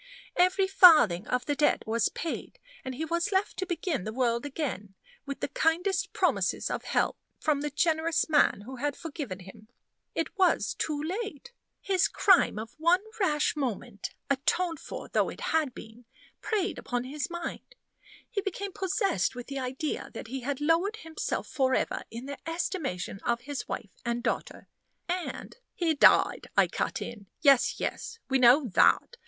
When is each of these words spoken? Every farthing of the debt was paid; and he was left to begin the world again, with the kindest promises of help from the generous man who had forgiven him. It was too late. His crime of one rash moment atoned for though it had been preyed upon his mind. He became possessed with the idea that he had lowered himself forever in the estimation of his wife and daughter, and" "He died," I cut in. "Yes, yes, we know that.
Every 0.35 0.65
farthing 0.67 1.27
of 1.27 1.45
the 1.45 1.53
debt 1.55 1.83
was 1.85 2.09
paid; 2.09 2.57
and 2.83 2.95
he 2.95 3.05
was 3.05 3.31
left 3.31 3.55
to 3.57 3.67
begin 3.67 4.03
the 4.03 4.11
world 4.11 4.47
again, 4.47 4.95
with 5.27 5.41
the 5.41 5.47
kindest 5.47 6.11
promises 6.11 6.71
of 6.71 6.85
help 6.85 7.19
from 7.39 7.61
the 7.61 7.69
generous 7.69 8.27
man 8.27 8.61
who 8.61 8.77
had 8.77 8.95
forgiven 8.95 9.41
him. 9.41 9.67
It 10.15 10.35
was 10.39 10.73
too 10.73 10.99
late. 10.99 11.51
His 11.81 12.07
crime 12.07 12.57
of 12.57 12.73
one 12.79 13.01
rash 13.19 13.55
moment 13.55 14.15
atoned 14.27 14.79
for 14.79 15.07
though 15.07 15.29
it 15.29 15.39
had 15.53 15.71
been 15.75 16.05
preyed 16.41 16.79
upon 16.79 17.03
his 17.03 17.29
mind. 17.29 17.75
He 18.27 18.41
became 18.41 18.71
possessed 18.73 19.35
with 19.35 19.45
the 19.45 19.59
idea 19.59 20.09
that 20.15 20.29
he 20.29 20.39
had 20.39 20.59
lowered 20.59 20.95
himself 20.95 21.45
forever 21.47 22.05
in 22.09 22.25
the 22.25 22.39
estimation 22.49 23.19
of 23.19 23.41
his 23.41 23.67
wife 23.67 23.91
and 24.03 24.23
daughter, 24.23 24.67
and" 25.07 25.57
"He 25.75 25.93
died," 25.93 26.47
I 26.57 26.65
cut 26.67 27.03
in. 27.03 27.27
"Yes, 27.41 27.79
yes, 27.79 28.17
we 28.29 28.39
know 28.39 28.65
that. 28.69 29.17